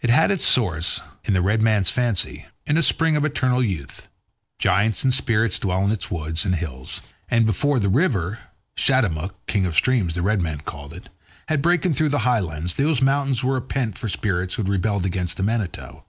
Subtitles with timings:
[0.00, 4.08] It had its source, in the red man's fancy, in a spring of eternal youth;
[4.58, 8.38] giants and spirits dwelt in its woods and hills, and before the river
[8.74, 11.10] Shatemuc, king of streams, the red men called it
[11.48, 15.04] had broken through the highlands, those mountains were a pent for spirits who had rebelled
[15.04, 16.00] against the Manitou.